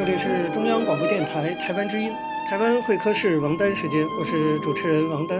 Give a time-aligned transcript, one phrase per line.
[0.00, 2.10] 这里是中央广播电台台湾之音，
[2.48, 5.38] 台湾会客室王丹时间，我是主持人王丹。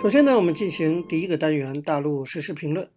[0.00, 2.88] 首先呢，我们进行第一个单元大陆实时评论。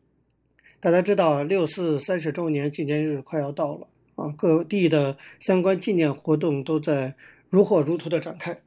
[0.80, 7.14] 大家知道，六四三十周年纪念日快要到了啊，各地的相关纪念活动都在
[7.50, 8.58] 如火如荼的展开。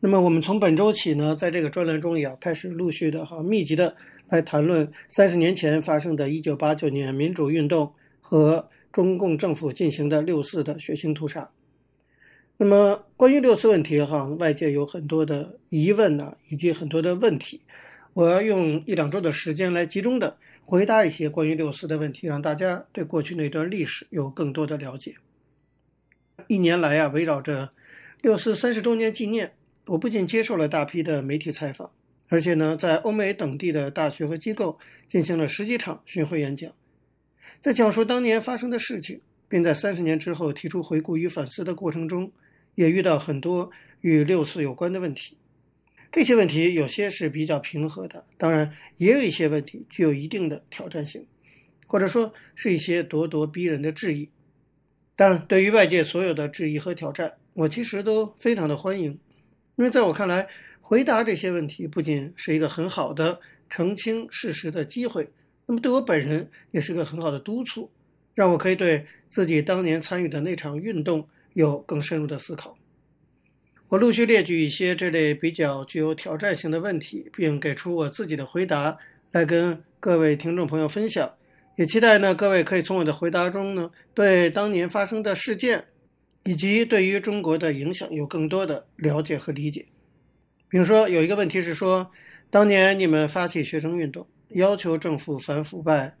[0.00, 3.94] 那么，我们从本周起呢，在这个专栏中也要开始陆续的哈密集的
[4.30, 8.66] 来谈论三十年前发生的一九八九年民主运动和。
[8.92, 11.50] 中共政府进行的六四的血腥屠杀。
[12.56, 17.60] 那么，关于六四问题，哈，外界有很多的疑问呢，以及很多的问题。
[18.14, 25.14] 我要用一两周的时间来集中的回答一些关于六四的问题，让大家对过去那段历史有更多的了解。
[26.48, 27.70] 一年来啊，围绕着
[28.22, 29.52] 六四三十周年纪念，
[29.86, 31.92] 我不仅接受了大批的媒体采访，
[32.28, 36.72] 而且呢，在欧美等地的大学和机构进行了十几场巡回演讲。
[37.60, 42.30] 在讲述当年发生的事情，并在三十年之后提出回顾与反思的过程中，
[42.74, 45.36] 也遇到很多与六四有关的问题。
[46.10, 51.26] 这些问题有些是比较平和的，当然也有一些问题具有一定的挑战性，
[51.86, 54.30] 或者说是一些咄咄逼人的质疑。
[55.14, 59.18] 但对于外界所有的质疑和挑战，我其实都非常的欢迎，
[59.76, 60.48] 因为在我看来，
[60.80, 65.30] 回答这些问题不仅是一个很好的澄清事实的机会。
[65.68, 67.90] 那么对我本人也是个很好的督促，
[68.34, 72.74] 让我可以对自己当年参与的那场运动有更深入的思考。
[73.88, 78.96] 我陆续列举一些这类比较具有挑战性的问题，并给出我自己的回答
[79.30, 81.30] 来跟各位听众朋友分享。
[81.76, 85.84] 也期待呢，各位可以从我的回答中呢，对当年发生的事件
[86.44, 89.84] 以及对于中国的影响有更多的了解和理解。
[90.70, 92.10] 比如说，有一个问题是说，
[92.48, 94.26] 当年你们发起学生运动。
[94.50, 96.16] 要求政府反腐败，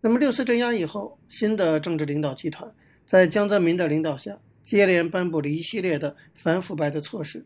[0.00, 2.70] 那么六四镇压以后，新的政治领导集团
[3.06, 7.44] 在江泽民的领导下，接连颁布了一系列的反腐败的措施。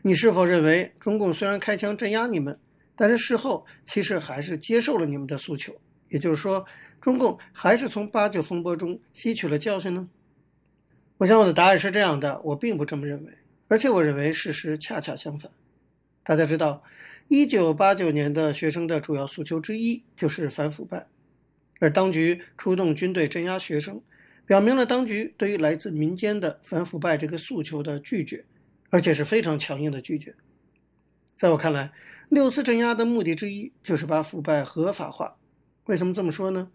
[0.00, 2.58] 你是否认为，中共虽然开枪镇压你们，
[2.96, 5.74] 但是事后其实还是接受了你们的诉求？
[6.08, 6.64] 也就是说，
[7.00, 10.08] 中共还是从八九风波中吸取了教训呢？
[11.18, 13.32] 我想我的答案是这样的：我并不这么认为，
[13.68, 15.52] 而且我认为事实恰恰相反。
[16.24, 16.82] 大家知道。
[17.28, 21.08] 一九八九年的学生的主要诉求之一就是反腐败，
[21.80, 24.00] 而当局出动军队镇压学生，
[24.46, 28.44] 表明了当局对于来自民间的反腐败这个诉求的拒绝，
[28.90, 30.32] 而且是非常强硬的拒绝。
[31.34, 31.92] 在我看来，
[32.28, 35.36] 六四镇压的目的之一就是把腐败合法化。
[35.86, 36.70] 为什么这么说呢？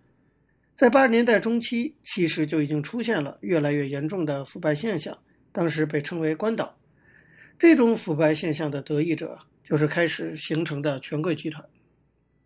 [0.75, 5.17] 在八十年代中期，其实就已经出现了越来越严重的腐败现象，
[5.53, 6.77] 当时被称为“关岛”。
[7.57, 9.39] 这种腐败现象的得益者。
[9.71, 11.65] 就是开始形成的权贵集团，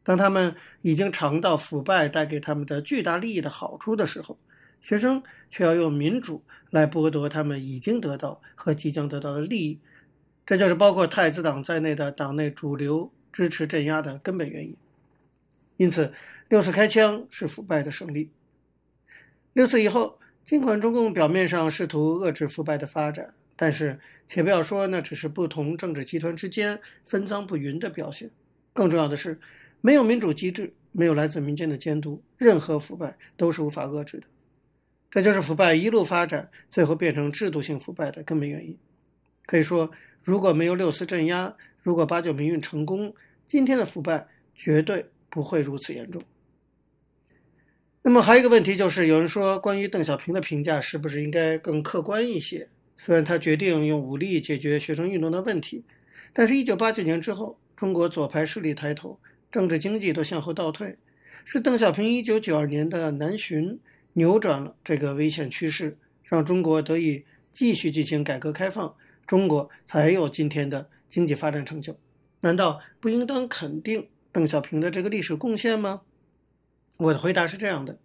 [0.03, 4.38] 当他们已经尝到腐败带给他们的巨大利益的好处的时候，
[4.80, 9.80] 学生却要用民主来剥夺他们已经得到和即将得到的利益，
[10.46, 14.78] 这就是包括太子党在内的党内主流支持镇压的根本原因。
[15.78, 16.14] 因此，
[16.47, 18.30] 六四开枪是腐败的胜利。
[19.53, 23.34] 六四以后，尽管中共表面上试图遏制腐败的发展。
[23.55, 28.31] 但是，且不要说那只是不同政治集团之间分赃不匀的表现，
[28.73, 29.39] 更重要的是，
[29.81, 34.27] 没有民主机制，没有来自民间的监督，任何腐败都是无法遏制的。
[35.09, 38.77] 这就是腐败一路发展，最后变成制度性腐败的根本原因。
[39.45, 39.91] 可以说，
[40.22, 43.13] 如果没有六四镇压，如果八九民运成功，
[43.47, 46.22] 今天的腐败绝对不会如此严重。
[48.01, 52.67] 那么还有一个问题就是，有人说，关于邓小平的评价是不是应该更客观一些？
[52.97, 55.84] 虽然他决定用武力解决学生运动的问题，
[56.34, 59.20] 但是1989年之后，中国左派势力抬头，
[59.52, 60.97] 政治经济都向后倒退，
[61.44, 63.80] 是邓小平1992年的南巡
[64.14, 68.96] 扭转了这个危险趋势，让中国得以继续进行改革开放，
[69.28, 71.97] 中国才有今天的经济发展成就。
[72.42, 76.02] 难道不应当肯定邓小平的这个历史贡献吗？
[76.97, 78.00] 我的回答是这样的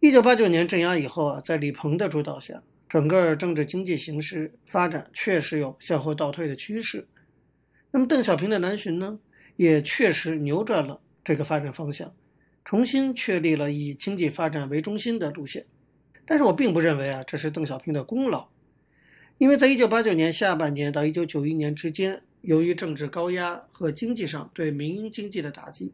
[0.00, 2.62] ：1989年镇压以后啊，在李鹏的主导下。
[2.94, 7.08] 整个政治经济形势发展确实有向后倒退的趋势。
[7.90, 9.18] 那么邓小平的南巡呢，
[9.56, 12.14] 也确实扭转了这个发展方向，
[12.64, 15.66] 重新确立了以经济发展为中心的路线。
[16.24, 18.46] 但是我并不认为啊，这是邓小平的功劳，
[19.38, 25.92] 因为在一九八九年下半年到一九九一年之间，由于政治高压和经济上对民营经济的打击，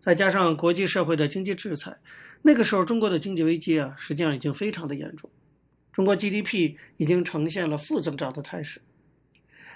[0.00, 1.96] 再加上国际社会的经济制裁，
[2.42, 5.30] 那个时候中国的经济危机啊，实际上已经非常的严重，
[5.94, 8.82] 中国 GDP 已经呈现了负增长的态势。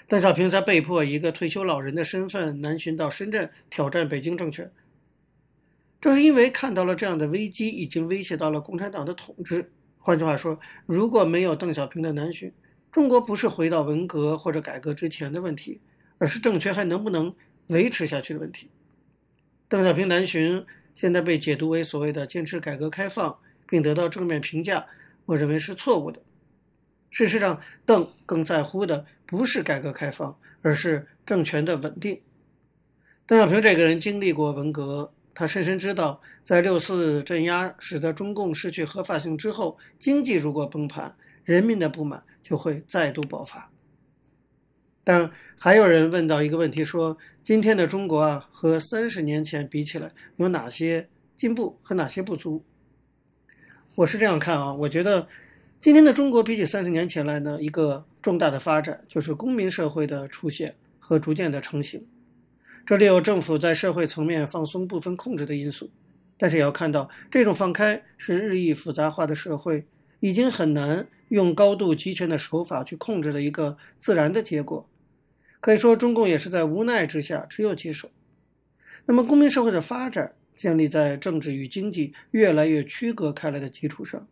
[0.08, 4.70] 邓小平才被迫以一个退休老人的身份南巡到深圳挑战北京政权。
[6.00, 9.70] 正是因为看到了这样的危机已经威胁到了共产党的统治。
[9.96, 12.52] 换句话说，如果没有邓小平的南巡，
[12.90, 15.80] 中国不是回到文革或者改革之前的问题，
[16.18, 17.32] 而是政权还能不能
[17.68, 18.68] 维持下去的问题。
[19.68, 20.64] 邓小平南巡
[20.94, 23.38] 现在被解读为所谓的坚持改革开放，
[23.68, 24.86] 并得到正面评价，
[25.28, 26.22] 我认为是错误的。
[27.10, 32.22] 事实上，邓更在乎的不是改革开放，而是政权的稳定。
[33.26, 41.14] 邓小平这个人经历过文革，他深深知道，在六四镇压使得中共失去合法性之后，经济如果崩盘，
[41.44, 43.70] 人民的不满就会再度爆发。
[45.04, 52.64] 但还有人问到一个问题，说今天的中国啊，和三十年前比起来，有哪些进步和哪些不足？
[53.98, 55.26] 我是这样看啊，我觉得。
[55.80, 62.06] 今天的中国比起三十年前来呢，一个重大的发展就是公民社会的出现和逐渐的成型。
[62.86, 65.90] 这里有政府在社会层面放松部分控制的因素，
[66.36, 69.84] 但是也要看到，这种放开是日益复杂化的社会
[70.20, 74.88] 已经很难用高度集权的手法去控制的一个自然的结果。
[75.58, 78.08] 可以说，中共也是在无奈之下只有接受。
[79.06, 84.28] 那么，公民社会的发展建立在政治与经济越来越区隔开来的基础上。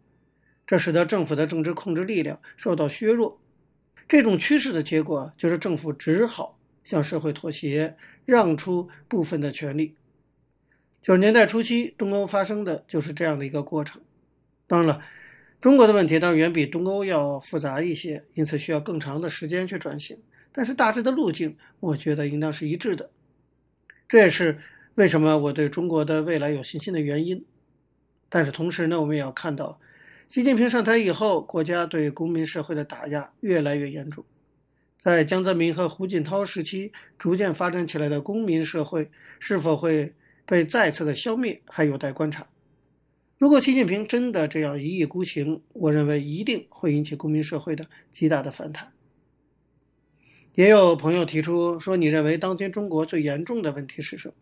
[0.67, 3.41] 这使得政府的政治控制力量受到削弱，
[4.09, 9.95] 这种趋势的结果就是政府只好向社会妥协，让出部分的权利。
[11.01, 14.03] 九十年代初期，东欧发生的就是这样的一个过程。
[14.67, 15.01] 当然了，
[15.61, 20.19] 中国的问题当然远比东欧要复杂一些，因此需要更长的时间去转型。
[20.51, 23.11] 但是大致的路径，我觉得应当是一致的。
[24.09, 24.59] 这也是
[24.97, 27.45] 为什么我对中国的未来有信心的原因。
[28.29, 29.79] 但是同时呢，我们也要看到。
[30.29, 34.25] 习近平上台以后，国家对公民社会的打压越来越严重。
[34.99, 40.15] 在江泽民和胡锦涛时期逐渐发展起来的公民社会，是否会
[40.45, 42.49] 被再次的消灭，还有待观察。
[43.39, 48.93] 如果习近平真的这样一意孤行，我认为一定会引起公民社会的极大的反弹。
[50.55, 54.35] 也有朋友提出说：“你认为当今中国最严重的问题是什么？”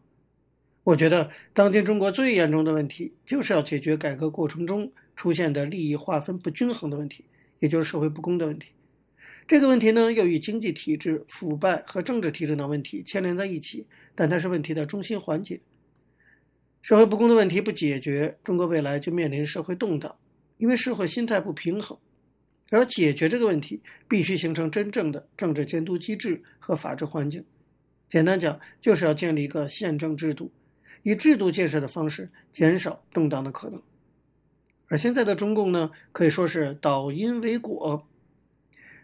[0.85, 4.93] 我觉得，当今中国最严重的问题，就是要解决改革过程中。
[5.17, 7.25] 出现的利益划分不均衡的问题，
[7.61, 8.73] 也就是社会不公的问题。
[9.47, 13.87] 这个问题呢，又与经济体制腐败和政治体制等问题牵连在一起，
[14.17, 15.61] 但它是问题的中心环节。
[16.83, 20.17] 社会不公的问题不解决，中国未来就面临社会动荡，
[20.59, 21.97] 因为社会心态不平衡。
[22.73, 27.45] 而解决这个问题，必须形成真正的政治监督机制和法治环境。
[28.09, 30.51] 简单讲，就是要建立一个宪政制度，
[31.05, 33.81] 以制度建设的方式减少动荡的可能。
[34.89, 38.07] 而现在的中共呢，可以说是倒因为果，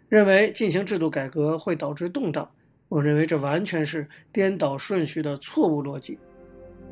[0.09, 2.51] 认为进行制度改革会导致动荡。
[2.89, 6.19] 我认为这完全是颠倒顺序的错误逻辑。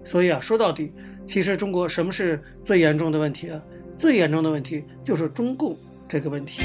[0.06, 0.94] 所以啊，说到底，
[1.28, 3.62] 其实中国什么是最严重的问题啊？
[3.98, 5.76] 最严重的问题就是中共
[6.10, 6.62] 这个问题。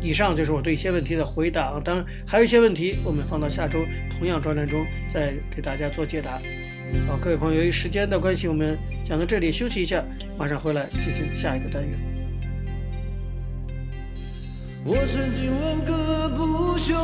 [0.00, 3.80] 以上就是我对一些问题的回答啊，当然还有一些问题，我们放到下周
[4.16, 6.40] 同样专栏中再给大家做解答。
[7.06, 10.04] 好，各位朋友，由于时间的关系，我们讲到这里休息一下，
[10.38, 11.98] 马上回来进行下一个单元。
[14.84, 16.94] 我曾经问个不休，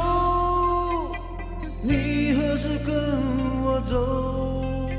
[1.83, 2.95] 你何时跟
[3.63, 4.91] 我走？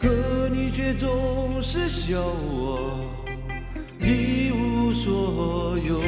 [0.00, 3.10] 可你却总是笑我
[4.00, 6.00] 一无所有。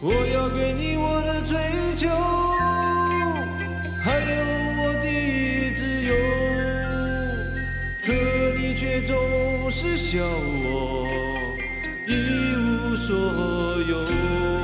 [0.00, 1.56] 我要给你我的追
[1.96, 2.08] 求，
[4.02, 4.63] 还有。
[8.76, 11.06] 却总是笑我
[12.06, 13.14] 一无所
[13.82, 14.63] 有。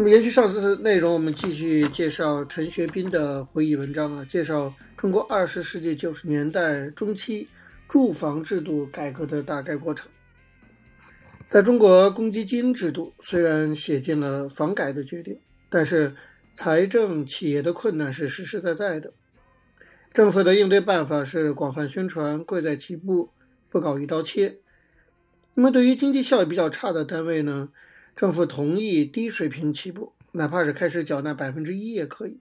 [0.00, 7.48] 那么，延续上次的内容，我们继续介绍陈学斌的回忆文章啊，介绍中国二十世纪九十年代中期
[7.88, 10.08] 住房制度改革的大概过程。
[11.48, 15.36] 在中国，公积金制度虽然写进了房改的决定，
[15.68, 16.14] 但是
[16.54, 19.12] 财政企业的困难是实实在在的。
[20.14, 23.30] 政府的应对办法是广泛宣传、贵在起步，
[23.68, 24.58] 不搞一刀切。
[25.56, 27.70] 那么，对于经济效益比较差的单位呢？
[28.18, 32.40] 政府同意低水平起步，哪怕是开始缴纳百分之一也可以，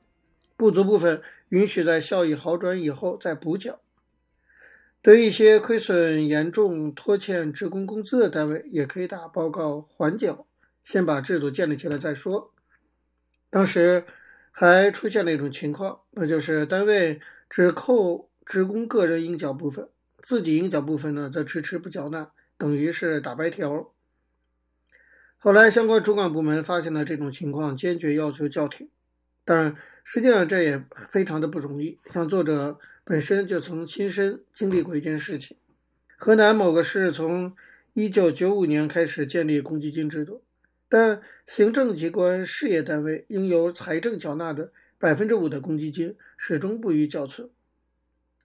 [0.55, 3.79] 不足部分允许在效益好转以后再补缴。
[5.03, 10.47] 对于一些亏损严重、拖欠职工工资的单位，也可以打报告缓缴，
[10.83, 12.51] 先把制度建立起来再说。
[13.51, 14.03] 当时
[14.49, 17.19] 还出现了一种情况，那就是单位
[17.51, 19.87] 只扣职工个人应缴部分，
[20.23, 23.93] 自己应缴部分呢则迟迟不缴纳，等于是打白条。
[25.39, 28.89] 后来，相关主管部门发现了这种情况，坚决要求叫停。
[29.45, 31.99] 当然，实际上这也非常的不容易。
[32.05, 35.55] 像作者本身就曾亲身经历过一件事情：
[36.17, 37.55] 河南某个市从
[37.93, 40.43] 1995年开始建立公积金制度，
[40.89, 47.49] 但行政机关事业单位应由财政缴纳的百分之五的公积金始终不予缴存。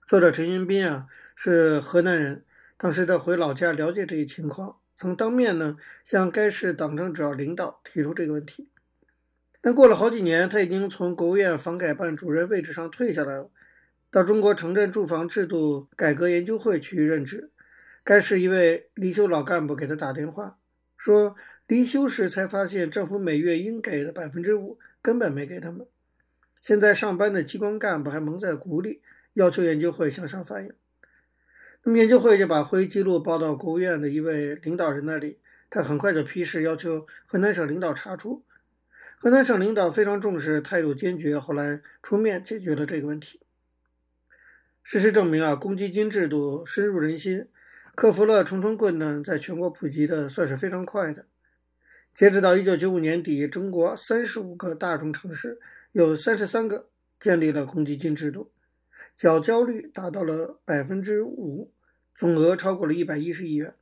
[0.07, 2.45] 作者陈云斌啊，是河南人，
[2.77, 4.77] 当时他回老家了解这一情况。
[4.95, 8.69] 曾当面呢向该市党政主要领导提出这个问题，
[9.59, 13.49] 但过了好几年，他已经从国务院房改办主任位置上退下来了，
[14.11, 17.49] 到中国城镇住房制度改革研究会去任职。
[18.03, 20.57] 该市一位离休老干部给他打电话，
[20.97, 21.35] 说
[21.67, 25.87] 离休时才发现政府每月应给的百分之五根本没给他们，
[26.61, 29.01] 现在上班的机关干部还蒙在鼓里，
[29.33, 30.73] 要求研究会向上反映。
[31.91, 38.43] 研究会就把会议记录报到国务院的一位领导人那里，他很快就批示要求河南省领导查处。
[39.17, 43.41] 河南省领导非常重视，态度坚决，后来出面解决了这个问题。
[44.81, 47.47] 事实证明啊，公积金制度深入人心，
[47.95, 51.25] 克服了重重困难，在全国普及的算是非常快的。
[52.15, 55.59] 截止到一九九五年底，中国三十五个大中城市
[55.91, 56.87] 有三十三个
[57.19, 58.52] 建立了公积金制度。
[59.23, 61.71] 缴交率达到了百分之五，
[62.13, 63.73] 总额超过了一百一十亿元。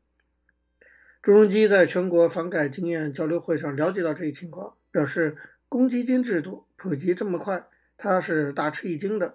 [1.20, 5.36] 朱镕基在全国房改经验交流会上了解到这一情况，表示
[5.68, 7.66] 公积金制度普及这么快，
[7.98, 9.34] 他是大吃一惊的。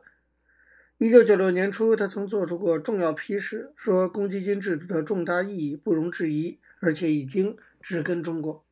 [0.99, 8.65] 一九九六年初，他曾做出过重要批示，说公积金制度的重大意义不容置疑，而且已经植根中国。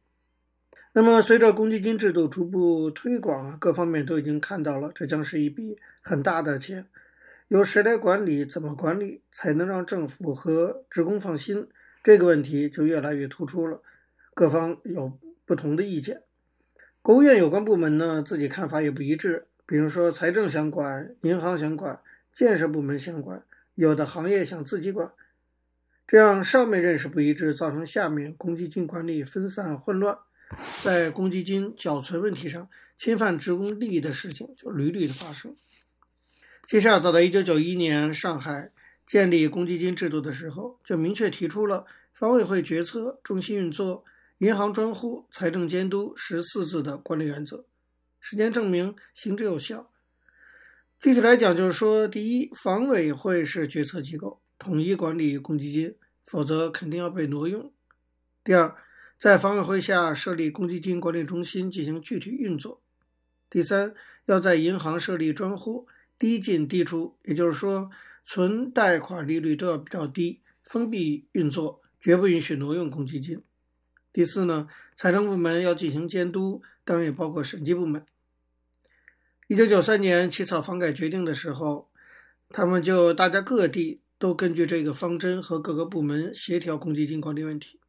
[0.92, 6.86] 那么，随着公积金制度逐步推广啊，各方面都已经看到了，这将是一笔很大的钱。
[7.54, 8.44] 由谁来管理？
[8.44, 11.68] 怎么管理才能让政府和职工放心？
[12.02, 13.80] 这个问题就越来越突出了。
[14.34, 16.22] 各方有不同的意见，
[17.00, 19.46] 国务院有关部门呢，自己看法也不一致。
[19.66, 22.00] 比如说，财政想管，银行想管，
[22.32, 23.44] 建设部门想管，
[23.76, 25.12] 有的行业想自己管。
[26.08, 30.18] 这样上面认识不一致，造成下面公积金管理分散混乱，
[30.82, 35.54] 在公积金缴存问题上侵犯职工利益的事情就屡屡的发生。
[36.66, 38.70] 其实啊，早在一九九一年上海
[39.06, 44.02] 建立公积金制度的时候，就明确提出了房委会决策、中心运作、
[44.38, 47.66] 银行专户、财政监督十四字的管理原则。
[48.18, 49.90] 实践证明行之有效。
[50.98, 55.94] 具体来讲，就是说，第一，房委会是决策机构，统一管理公积金，
[56.24, 57.70] 否则肯定要被挪用。
[58.42, 58.74] 第二，
[59.18, 62.80] 在房委会下设立公积金管理中心进行具体运作。
[63.50, 63.94] 第三，
[64.24, 65.86] 要在银行设立专户。
[66.18, 67.90] 低进低出，也就是说，
[68.24, 73.42] 存贷款利率都要比较低，封闭运作，绝不允许挪用公积金。
[74.12, 78.06] 第四呢，财政部门要进行监督，当然也包括审计部门。
[79.48, 81.90] 一九九三年起草房改决定的时候，
[82.48, 87.80] 他们就大家各地都根据这个方针和各个部门协调公积金管理问题，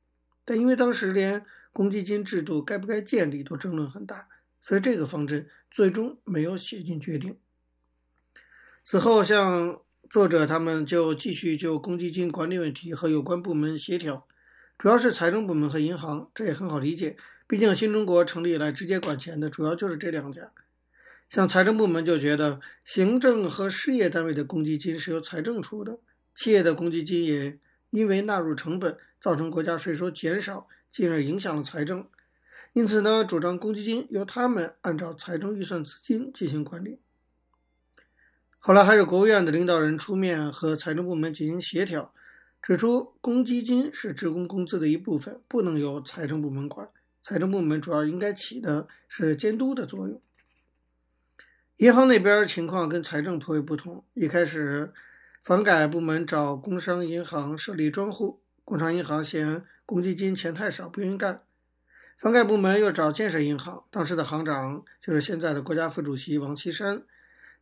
[0.44, 4.27] 但因为当时连公积金制度该不该建立都争论很大，
[4.60, 7.38] 所以这个方针最终没有写进决定。
[8.88, 14.27] 此后，像作者他们就继续就公积金管理问题和有关部门协调，
[14.77, 17.18] 主要是财政部门和银行，这也很好理解。
[17.48, 20.51] 毕竟新中国成立以来，直接管钱的主要就是这两家。
[21.32, 25.98] 像财政部门就觉得，行政和事业单位的公积金是由财政出的，
[26.36, 27.58] 企业的公积金也
[27.89, 32.08] 因为纳入成本，造成国家税收减少，进而影响了财政。
[32.74, 37.00] 因此呢，主张公积金由他们按照财政预算资金进行管理。
[38.68, 42.12] 后来还有国务院的领导人出面和财政部门进行协调，
[42.64, 46.90] 指出公积金是职工工资的一部分，不能由财政部门管。
[47.22, 50.20] 财政部门主要应该起的是监督的作用。
[51.78, 54.04] 银行那边情况跟财政颇为不同。
[54.16, 54.92] 一开始，
[55.44, 61.44] 房改部门找工商银行设立专户，工商银行嫌公积金钱太少，不愿意干。
[62.18, 67.04] 房改部门又找建设银行，当时的行长就是现在的国家副主席王岐山，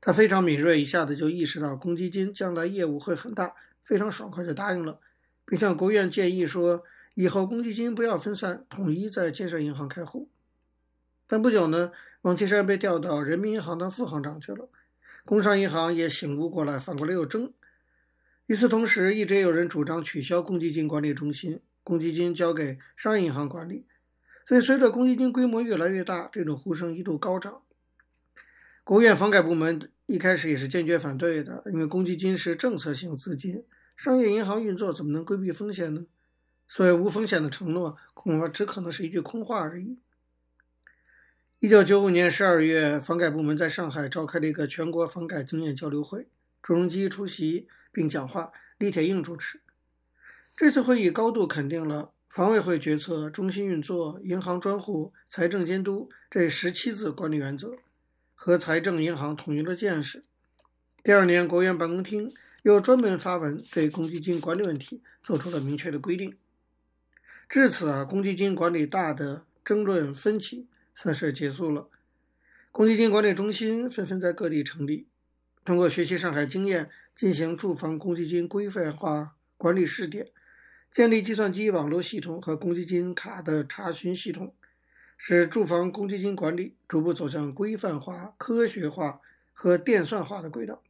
[0.05, 3.55] 他非常敏锐，一下子就意识到公积金将来业务会很大，
[3.85, 4.99] 非常爽快就答应了，
[5.45, 6.83] 并向国务院建议说，
[7.13, 10.27] 以后公积金不要分散，统一在建设银行开户。
[11.25, 11.93] 但不久呢，
[12.23, 14.67] 王岐山被调到人民银行当副行长去了，
[15.23, 17.53] 工商银行也醒悟过来，反过来又争。
[18.47, 23.85] 与此同时，一直有人主张取消公积金管理中心，公积金交给商业银行管理。
[24.45, 27.61] 所以，随着公积金规模越来越大，这种呼声一度高涨。
[28.83, 33.63] 国务院房改部门一开始也是坚决反对的，因为公积金是政策性资金，
[33.95, 36.05] 商业银行运作怎么能规避风险呢？
[36.67, 39.97] 所谓无风险的承诺，恐怕只可能是一句空话而已。
[41.59, 46.27] 一九九五年十二月，房改部门在上海召开了一个全国房改经验交流会，
[46.61, 49.61] 朱镕基出席并讲话，李铁映主持。
[50.57, 57.75] 这次会议高度肯定了房委会决策、中心运作、银行专户、财政监督这十七字管理原则，
[58.45, 60.25] 和财政银行统一了见识。
[61.01, 62.29] 第二年，国务院办公厅
[62.63, 66.35] 又专门发文对公积金管理问题做出了明确的规定。
[67.47, 70.67] 至此啊，公积金管理大的争论分歧。
[70.93, 71.87] 算是结束了。
[72.71, 75.07] 公积金管理中心纷纷在各地成立，
[75.63, 80.27] 通过学习上海经验，进行住房公积金规范化管理试点，
[80.91, 84.53] 建立计算机网络系统和公积金卡的查询系统，
[85.17, 89.21] 使住房公积金管理逐步走向规范化、科学化
[89.53, 90.81] 和电算化的轨道。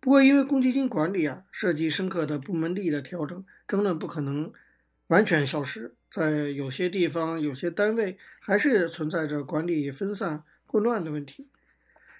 [0.00, 4.50] 不过，因为公积金管理啊涉及深刻的部门力的调整，争论不可能
[5.08, 5.94] 完全消失。
[6.10, 11.48] 在有些地方、有些单位，还是存在着管理分散、混乱的问题。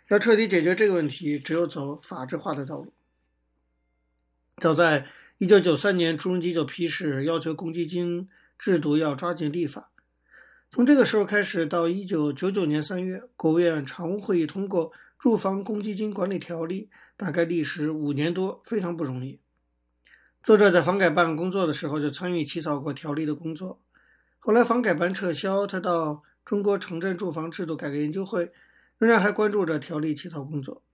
[0.09, 2.93] 要彻底解决这个问题，只有走法制化的道路。
[4.59, 5.07] 早在
[5.39, 8.29] 1993年，朱镕基就批示要求公积金
[8.59, 9.91] 制度要抓紧立法。
[10.73, 19.41] 从这个时候开始，到1999年3月，国务院常务会议通过《住房公积金管理条例》，大概历时五年多，非常不容易。
[20.45, 23.83] 作者在房改办工作的时候就参与起草过条例的工作，
[24.39, 28.53] 后来房改办撤销，他到中国城镇住房制度改革研究会，
[28.99, 30.85] 仍然还关注着条例起草工作。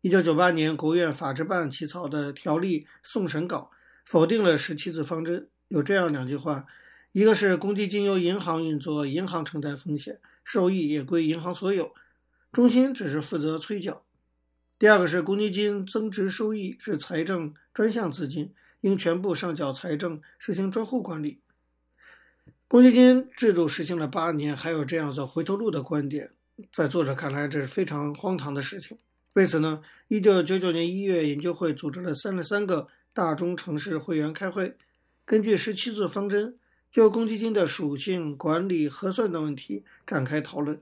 [0.00, 3.70] 一九九八年，国务院法制办起草的条例送审稿，
[4.06, 6.64] 否定了十七字方针，有这样两句话：
[7.12, 11.92] 一个是公积金由银行运作，银行承担风险，收益也归银行所有，
[12.52, 14.04] 中心只是负责催缴。
[14.78, 21.40] 第二个是公积金增值收益是财政专项资金，应全部上缴财政，实行专户管理。
[22.68, 26.30] 公积金制度实行了八年，还有这样走回头路的观点，
[26.72, 28.96] 在作者看来这是非常荒唐的事情。
[29.32, 34.76] 为此呢，一九九九年一月，研究会组织了三十三个大中城市会员开会，
[35.24, 36.56] 根据十七字方针，
[36.90, 40.80] 就公积金的属性、管理、核算等问题展开讨论，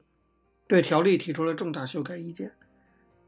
[0.67, 2.53] 对条例提出了重大修改意见。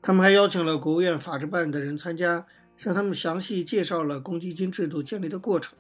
[0.01, 2.47] 他们还邀请了国务院法制办的人参加，
[2.79, 5.77] 向他们详细介绍了公积金制度建立的过程。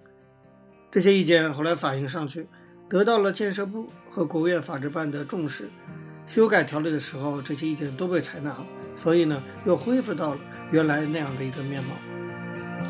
[0.91, 2.47] 这些意见后来反映上去，
[2.87, 5.71] 得到了建设部和国务院法制办的重视。
[6.27, 11.95] 修改条例的时候，这些意见都被采纳了，所以呢，又恢复到了原来那样的一个面貌。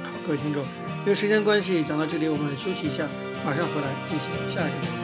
[0.03, 0.65] 好，各位听众，
[1.03, 3.09] 因为时间关系，讲到这里我们休息一下，
[3.45, 5.01] 马上回来进行下一个。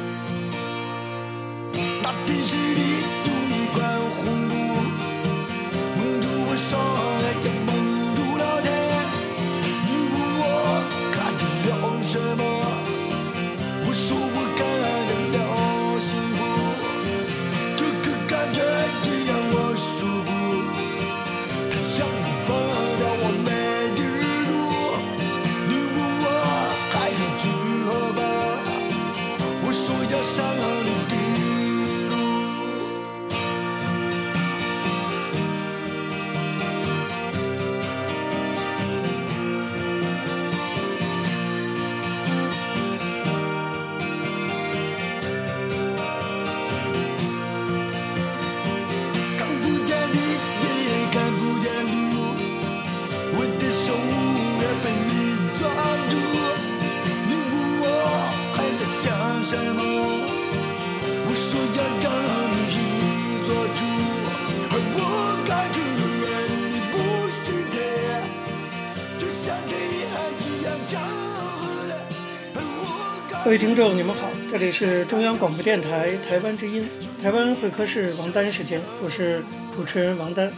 [73.57, 76.87] 位听众，你们好，这里是中央广播电台台湾之音，
[77.23, 79.43] 台湾会客室王丹时间，我是
[79.75, 80.53] 主持人王丹。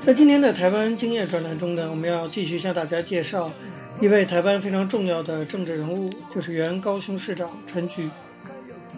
[0.00, 3.52] 在今天的台湾经验专栏中呢，我们要继续向大家介绍
[4.00, 8.08] 一位台湾非常重要的政治人物，就是原高雄市长陈菊。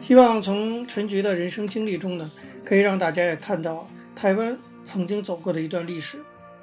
[0.01, 2.31] 希望从陈菊的人生经历中呢，
[2.65, 6.19] 可以让大家也看到台湾曾经走过的一段历史。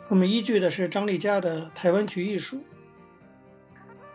[0.07, 2.55] 我们依据的是张丽佳的《台湾局艺术》。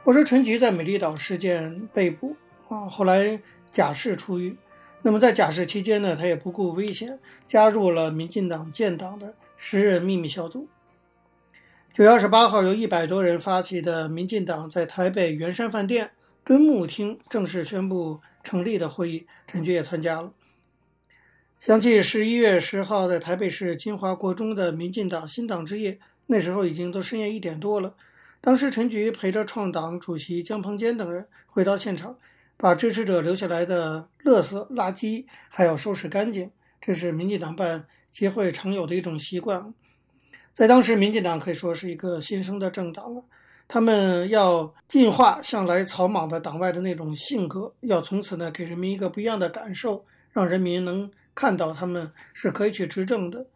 [0.09, 2.35] 我说陈菊在美丽岛事件被捕
[2.71, 3.38] 啊，后来
[3.71, 4.57] 假释出狱。
[5.03, 10.66] 那么在假释期间呢，他也不顾危险，加入了民进党建党的十人秘密小组。
[11.92, 20.33] 九月二十八号，由一百多人发起的民进党在台北圆山饭店敦睦厅正式宣布成立的会议，陈菊也参加了。
[21.61, 27.94] 想起十一月十号在台北市金华国中的民进党新党之夜，那时候已经都深夜一点多了。
[28.40, 32.16] 当时，陈菊陪着创党主席江鹏坚等人回到现场，
[32.57, 36.53] 把支持者留下来的垃圾、垃圾还要收拾干净。
[36.81, 39.74] 这是民进党办集会常有的一种习惯。
[40.55, 43.24] 在当时，民进党可以说是一个新生的政党了。
[43.66, 53.46] 他们要进化向来草莽的党外的那种性格，要从此呢给人民一个不一样的感受，让人民能看到他们是可以去执政的。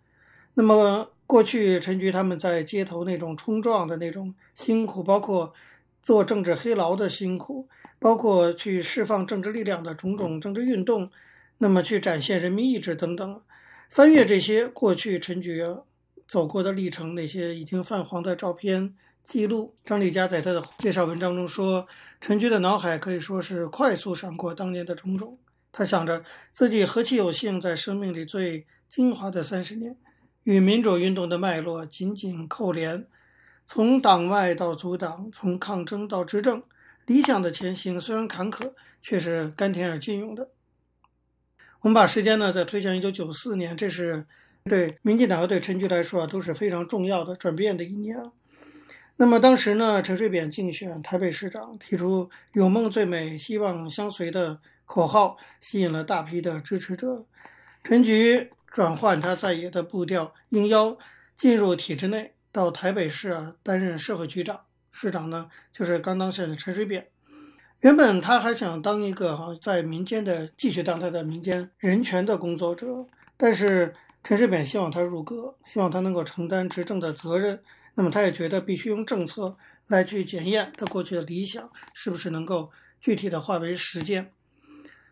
[0.55, 1.09] 那么。
[1.33, 5.55] 过去陈菊他们在街头那种冲撞的那种辛苦，包括
[6.03, 7.67] 做政治黑劳的辛苦，
[7.99, 11.11] 包括去释放政治力量的种种政治运动，
[11.57, 13.41] 那么去展现人民意志等等，
[13.89, 15.65] 翻阅这些过去陈菊
[16.29, 21.89] 走过的历程，那些已经泛黄的照片记录，张丽佳在他的介绍文章中说，
[22.21, 25.39] 陈菊的脑海可以说是快速闪过当年的种种，
[25.73, 29.97] 他想着自己何其有幸，在生命里最精华的三十年。
[30.45, 33.07] 与民主运动的脉络紧紧扣连，
[33.67, 36.63] 从党外到组党，从抗争到执政，
[37.07, 40.49] 理想的前行虽然坎坷，却是甘甜而隽永的。
[41.81, 44.27] 我们把时间呢再推向一九九四年，这是
[44.65, 48.19] 对民进党和对陈菊来说啊都是非常重要的转变的一年。
[49.17, 57.25] 那么当时呢，陈水扁竞选台北市长，提出“有梦最美，希望相随”的口号，吸引了大批的支持者。
[57.85, 58.51] 陈菊。
[58.73, 60.97] 转换他在野的步调，应邀
[61.37, 64.61] 进入体制内，到台北市啊担任社会局长。
[64.91, 67.07] 市长呢，就是刚当选的陈水扁。
[67.81, 72.87] 原本他还想当一个哈在民间的，继续当他的民间人权的工作者。
[73.37, 77.61] 但是陈水扁希望他入阁，希望他能够承担执政的责任。
[77.95, 79.57] 那么他也觉得必须用政策
[79.89, 84.31] 来去检验他过去的理想是不是能够具体的化为实践。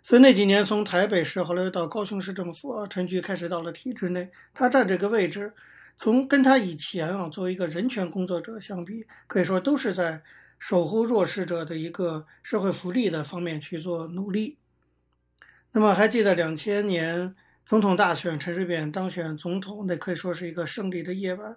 [0.02, 4.30] 所以那几年，从台北市后来又到高雄市政府啊，陈菊开始到了体制内。
[4.54, 5.52] 他站这个位置，
[5.98, 10.22] 从跟他以前啊作为一个人权工作者相比，可以说都是在
[10.58, 14.56] 守护弱势者的一个社会福利的方面去做努力。
[15.72, 17.34] 那么还记得两千年
[17.66, 21.56] 总统大选，陈水扁当选总统，那可以说是一个胜利的夜晚。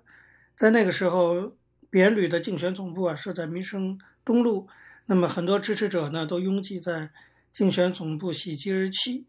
[0.53, 1.53] 在那个时候，
[1.89, 4.67] 扁旅的竞选总部啊设在民生东路，
[5.05, 7.11] 那么很多支持者呢都拥挤在。
[7.53, 9.27] 竞选总部喜极而泣，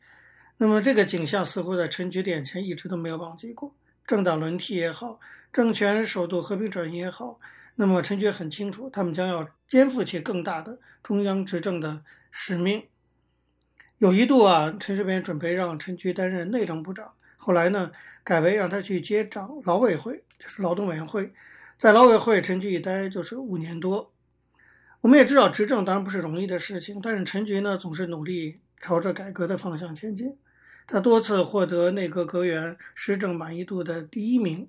[0.56, 3.74] 那么这个景象似乎在陈菊点前一直都没有忘记过。
[4.06, 5.20] 政党轮替也好，
[5.52, 7.38] 政权首度和平转移也好，
[7.74, 12.84] 那么陈菊很清楚，他们将要肩负起更大的中央执政的使命。
[13.98, 17.92] 有一度啊，陈水扁准备让陈菊担任内政部长，后来呢，
[18.24, 21.30] 改为让他去接掌劳委会，就是劳动委员会。
[21.76, 24.13] 在劳委会，陈菊一待就是五年多。
[25.04, 30.38] 我们也知道，执政当然不是容易的事情，但是陈菊呢，总是努力朝着改革的方向前进。
[30.86, 34.66] 他多次获得内阁阁员施政满意度的第一名。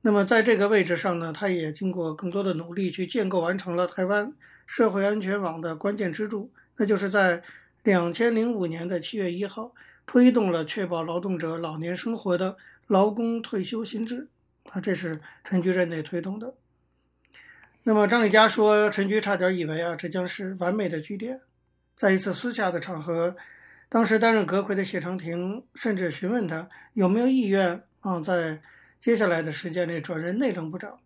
[0.00, 4.32] 那么在这个位置上呢，他也经过更多的努力去建构完成了台湾
[4.66, 7.44] 社会安全网的关键支柱，那就是在
[7.84, 9.72] 两千零五年的七月一号
[10.04, 12.56] 推动了确保劳动者老年生活的
[12.88, 14.26] 劳工退休新制。
[14.72, 16.52] 啊，这是陈菊任内推动的。
[17.84, 21.40] 那么张丽佳说，陈菊差点以为啊，这将是完美的句点。
[21.96, 23.36] 在一次私下的场合，
[23.88, 28.62] 当时担任阁揆的谢长廷甚至询问他有没有意愿啊，在
[29.00, 31.00] 接下来的时间里转任内政部长。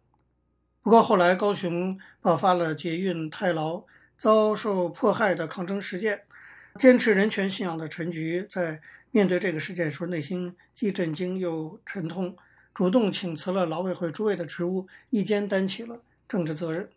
[0.82, 3.82] 不过后来高雄爆发了捷运太劳
[4.18, 6.24] 遭受迫害的抗争事件，
[6.78, 12.36] 坚持人权信仰的陈菊在面对这个事件时，内心既震惊又沉痛，
[12.74, 16.02] 主动请辞了劳委会主委的职务，一肩担起了。
[16.28, 16.88] 政治责任，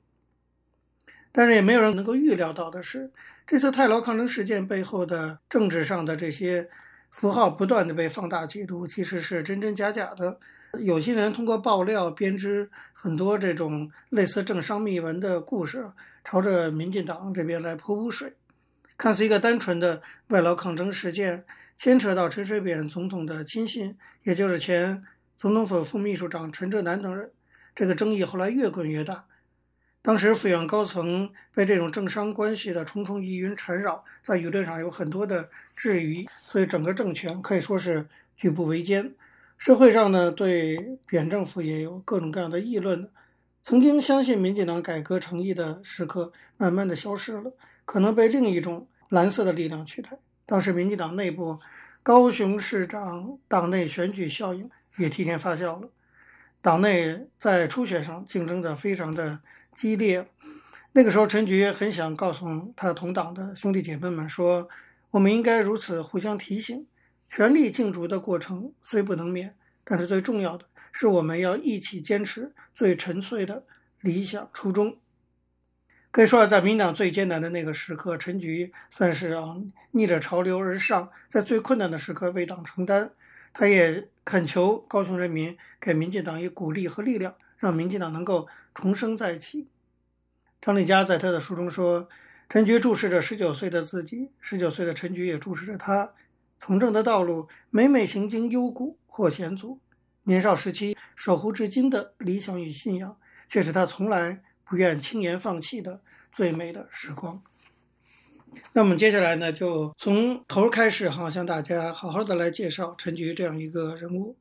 [1.31, 3.11] 但是也没有人能够预料到的是，
[3.45, 6.69] 这次太劳抗争事件背后的政治上的这些
[7.09, 10.39] 符号不断地被放大解读，其实是真真假假的。
[10.79, 15.89] 有些人通过爆料编织很多这种类似政商秘闻的故事，
[16.23, 18.33] 朝着民进党这边来泼污水。
[18.95, 21.43] 看似一个单纯的外劳抗争事件，
[21.75, 25.03] 牵扯到陈水扁总统的亲信，也就是前
[25.37, 27.31] 总统府副秘书长陈哲男等人。
[27.79, 29.23] 这个争议后来越滚越大。
[30.01, 39.15] 当时府院高层被这种政商关系的重重疑云缠绕，在舆论上有很多的质疑，所以整个政权可以说是举步维艰。
[39.57, 43.09] 社会上呢，对扁政府也有各种各样的议论。
[43.63, 47.53] 曾经相信民进党改革诚意的时刻，慢慢的消失了，
[47.85, 50.19] 可能被另一种蓝色的力量取代。
[50.45, 51.57] 当时民进党内部，
[52.03, 55.89] 高雄市长党内选举效应也提前发酵了，
[56.62, 59.41] 党内在初选上竞争的非常的
[59.74, 60.28] 激烈。
[60.91, 64.67] 那个时候，陈菊很想告诉他同党的兄弟姐妹们说，
[65.12, 66.88] 我们应该如此互相提醒。
[67.30, 73.63] 权力竞逐的过程虽不能免，但是最重要的是我们要一起坚持最纯粹的
[74.02, 74.98] 理想初衷。
[76.10, 79.58] 可以说，在民党最艰难的那个时刻，陈菊算是啊
[79.91, 83.12] 逆着潮流而上，在最困难的时刻为党承担。
[83.54, 89.67] 他也恳求高雄人民给民进党以鼓励和力量，让民进党能够重生再起。
[90.61, 92.07] 张丽佳在他的书中说
[92.47, 96.13] ：“陈菊注视着十九岁的自己，十九岁的陈菊也注视着他。”
[96.59, 99.79] 从政的道路，每每行经幽谷或险阻。
[100.25, 107.41] 年少时期守护至今的理想与信仰，却是他从来不愿轻言放弃的最美的时光。
[108.73, 114.35] 那么接下来呢，就从头开始哈，向大家好好的来介绍陈菊这样一个人物。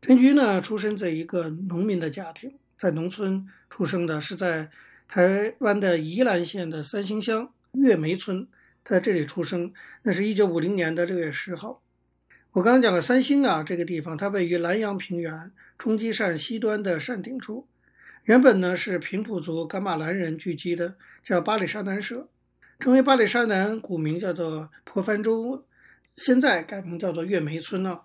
[0.00, 4.70] 陈菊呢，出生在一个农民的家庭，在农村出生的，是在
[5.08, 8.46] 台湾的宜兰县的三星乡月梅村。
[8.84, 11.82] 在这里出生，那是一九五零年的六月十号。
[12.52, 17.66] 我刚刚讲了三星啊，这个地方它位于兰阳平原冲积扇西端的扇顶处，
[18.22, 22.28] 原本呢是平埔族噶玛兰人聚集的，叫巴里沙南社，
[22.78, 25.64] 成为巴里沙南，古名叫做婆番州，
[26.16, 28.02] 现在改名叫做月梅村了。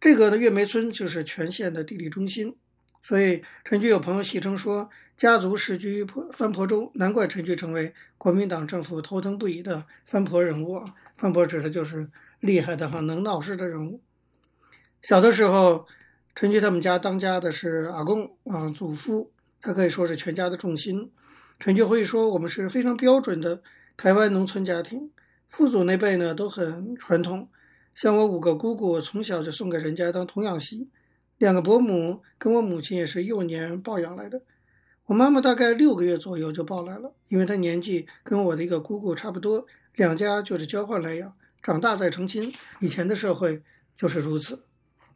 [0.00, 2.56] 这个的月梅村就是全县的地理中心，
[3.02, 4.90] 所以陈菊有朋友戏称说。
[5.16, 10.92] 家族世居婆番婆州，难怪陈菊成为国民党政府头疼不已的番婆人物啊！
[11.16, 12.10] 番婆指的就是
[12.40, 14.02] 厉害的哈，能闹事的人物。
[15.02, 15.86] 小的时候，
[16.34, 21.12] 陈菊他们家当家的是阿公啊，祖父，他可以说是全家的重心。
[21.60, 23.62] 陈菊会说，我们是非常标准的
[23.96, 25.10] 台湾农村家庭，
[25.48, 27.48] 父祖那辈呢都很传统。
[27.94, 30.88] 像我五个姑姑，从小就送给人家当童养媳，
[31.38, 34.42] 两个伯母跟我母亲也是幼年抱养来的。
[35.06, 42.52] 我妈妈大概六个月左右就抱来了，因为她年纪跟我的一个姑姑差不多，两家就是交换来养，长大再成亲。
[42.80, 43.62] 以前的社会
[43.96, 44.64] 就是如此。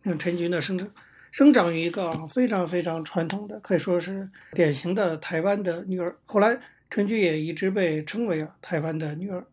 [0.02, 0.88] 那陈菊呢，生长
[1.32, 6.16] 生长于一个非常非常传统的，可以说是典型的台湾的女儿。
[6.26, 9.44] 后来陈菊也一直被称为啊台湾的女儿。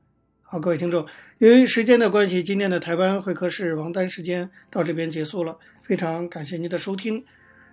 [0.41, 1.05] 好，各位听众，
[1.39, 7.23] 由于时间的关系，今天的台湾会客室王丹时间到这边结束了，非常感谢您的收听。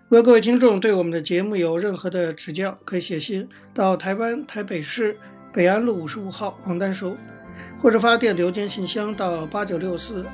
[0.09, 5.17] 如果各位听众对我们的节目有任何的指教，可以写信到台湾台北市
[5.53, 7.17] 北安路五十五号王丹收，
[7.79, 10.25] 或者发电邮件信箱到八九六四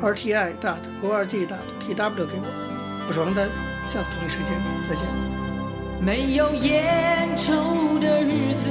[0.00, 3.06] @rti dot org dot tw 给我。
[3.08, 3.48] 我是王丹，
[3.88, 4.50] 下次同一时间
[4.88, 5.35] 再见。
[6.00, 7.52] 没有烟抽
[7.98, 8.68] 的日子，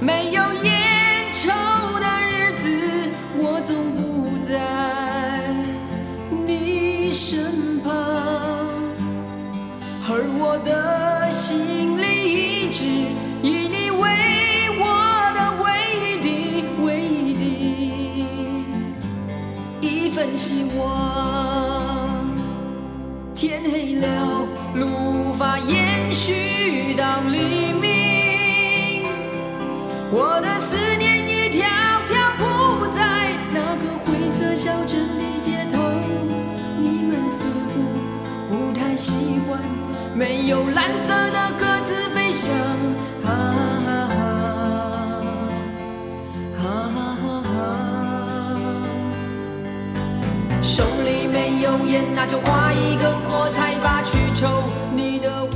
[0.00, 1.50] 没有烟抽
[2.00, 2.64] 的日子，
[3.36, 4.50] 我总不在
[6.46, 7.92] 你身旁。
[10.08, 12.04] 而我的心里
[12.64, 12.84] 一直
[13.42, 14.02] 以你为
[14.78, 14.82] 我
[15.34, 16.26] 的唯一的
[16.84, 17.44] 唯一的
[19.80, 20.80] 一份希望。
[23.34, 24.06] 天黑了，
[40.14, 42.52] 没有蓝色的鸽子飞翔，
[43.24, 43.28] 啊
[43.84, 44.08] 哈
[46.58, 46.64] 哈，啊
[47.22, 47.42] 哈，
[50.62, 55.51] 手里没有烟，那就划一根火柴吧，去抽你的。